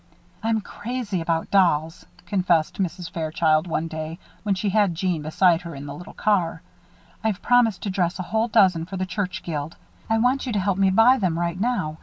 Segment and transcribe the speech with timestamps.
[0.41, 3.07] "I'm crazy about dolls," confessed Mrs.
[3.11, 6.63] Fairchild, one day, when she had Jeanne beside her in the little car.
[7.23, 9.75] "I've promised to dress a whole dozen for the church guild.
[10.09, 11.99] I want you to help me buy them right now.